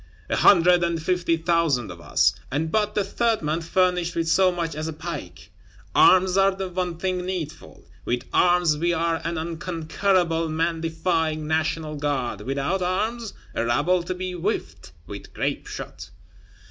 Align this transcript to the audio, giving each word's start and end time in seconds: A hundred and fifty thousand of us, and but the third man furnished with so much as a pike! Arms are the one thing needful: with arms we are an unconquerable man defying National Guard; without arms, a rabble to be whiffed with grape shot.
A 0.31 0.35
hundred 0.35 0.83
and 0.83 0.99
fifty 0.99 1.37
thousand 1.37 1.91
of 1.91 2.01
us, 2.01 2.33
and 2.51 2.71
but 2.71 2.95
the 2.95 3.03
third 3.03 3.43
man 3.43 3.61
furnished 3.61 4.15
with 4.15 4.27
so 4.27 4.51
much 4.51 4.73
as 4.73 4.87
a 4.87 4.93
pike! 4.93 5.51
Arms 5.93 6.37
are 6.37 6.49
the 6.55 6.69
one 6.69 6.97
thing 6.97 7.23
needful: 7.23 7.87
with 8.03 8.23
arms 8.33 8.79
we 8.79 8.93
are 8.93 9.21
an 9.23 9.37
unconquerable 9.37 10.49
man 10.49 10.81
defying 10.81 11.45
National 11.45 11.97
Guard; 11.97 12.41
without 12.41 12.81
arms, 12.81 13.33
a 13.53 13.63
rabble 13.63 14.01
to 14.01 14.15
be 14.15 14.31
whiffed 14.31 14.91
with 15.05 15.35
grape 15.35 15.67
shot. 15.67 16.09